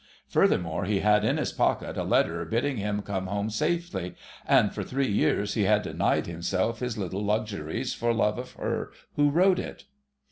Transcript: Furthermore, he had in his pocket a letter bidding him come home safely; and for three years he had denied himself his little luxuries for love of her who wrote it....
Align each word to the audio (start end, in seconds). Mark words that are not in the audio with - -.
Furthermore, 0.27 0.85
he 0.85 1.01
had 1.01 1.23
in 1.23 1.37
his 1.37 1.51
pocket 1.51 1.95
a 1.95 2.03
letter 2.03 2.43
bidding 2.43 2.77
him 2.77 3.03
come 3.03 3.27
home 3.27 3.51
safely; 3.51 4.15
and 4.47 4.73
for 4.73 4.81
three 4.81 5.07
years 5.09 5.53
he 5.53 5.65
had 5.65 5.83
denied 5.83 6.25
himself 6.25 6.79
his 6.79 6.97
little 6.97 7.23
luxuries 7.23 7.93
for 7.93 8.11
love 8.11 8.39
of 8.39 8.53
her 8.53 8.91
who 9.15 9.29
wrote 9.29 9.59
it.... 9.59 9.83